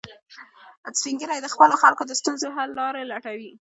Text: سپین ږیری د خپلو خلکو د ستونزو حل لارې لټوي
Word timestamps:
سپین 0.99 1.15
ږیری 1.19 1.39
د 1.43 1.47
خپلو 1.53 1.75
خلکو 1.83 2.03
د 2.05 2.11
ستونزو 2.21 2.47
حل 2.55 2.69
لارې 2.79 3.03
لټوي 3.11 3.51